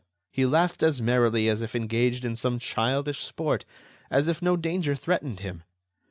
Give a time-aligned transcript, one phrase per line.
[0.31, 3.65] He laughed as merrily as if engaged in some childish sport,
[4.09, 5.61] as if no danger threatened him.